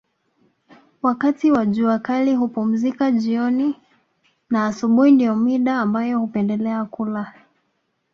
Wakati 1.01 1.51
wa 1.51 1.65
jua 1.65 1.99
kali 1.99 2.35
hupumzika 2.35 3.11
jioni 3.11 3.75
na 4.49 4.65
asubuhi 4.65 5.11
ndio 5.11 5.35
mida 5.35 5.79
ambayo 5.79 6.19
hupendelea 6.19 6.85
kula 6.85 7.33